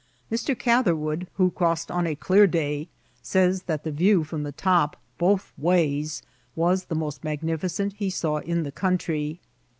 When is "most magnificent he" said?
6.95-8.09